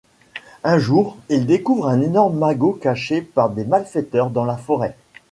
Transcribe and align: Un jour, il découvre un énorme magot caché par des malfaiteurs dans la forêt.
Un 0.63 0.79
jour, 0.79 1.15
il 1.29 1.45
découvre 1.45 1.87
un 1.87 2.01
énorme 2.01 2.35
magot 2.39 2.73
caché 2.73 3.21
par 3.21 3.51
des 3.51 3.65
malfaiteurs 3.65 4.31
dans 4.31 4.45
la 4.45 4.57
forêt. 4.57 4.97